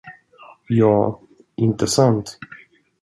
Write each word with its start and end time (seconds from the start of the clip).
Ja, 0.69 1.19
inte 1.57 1.87
sant? 1.87 2.39